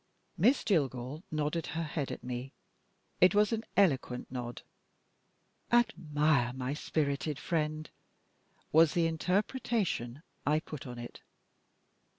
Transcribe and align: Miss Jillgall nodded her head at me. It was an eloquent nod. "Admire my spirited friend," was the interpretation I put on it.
Miss 0.35 0.63
Jillgall 0.63 1.21
nodded 1.29 1.67
her 1.77 1.83
head 1.83 2.11
at 2.11 2.23
me. 2.23 2.53
It 3.19 3.35
was 3.35 3.53
an 3.53 3.63
eloquent 3.77 4.31
nod. 4.31 4.63
"Admire 5.71 6.53
my 6.53 6.73
spirited 6.73 7.37
friend," 7.37 7.87
was 8.71 8.95
the 8.95 9.05
interpretation 9.05 10.23
I 10.43 10.59
put 10.59 10.87
on 10.87 10.97
it. 10.97 11.21